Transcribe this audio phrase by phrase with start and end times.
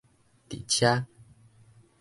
[0.49, 1.05] 佇遮